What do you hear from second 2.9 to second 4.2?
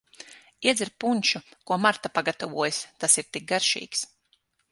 tas ir tik garšīgs.